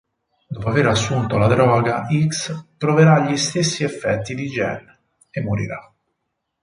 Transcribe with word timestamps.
Dopo 0.47 0.67
aver 0.67 0.87
assunto 0.87 1.37
la 1.37 1.45
droga, 1.47 2.07
X 2.07 2.69
proverà 2.75 3.19
gli 3.19 3.37
stessi 3.37 3.83
effetti 3.83 4.33
di 4.33 4.49
Jen, 4.49 4.97
e 5.29 5.41
morirà. 5.43 5.93